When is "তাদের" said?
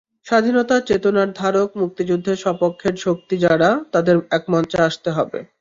3.91-4.15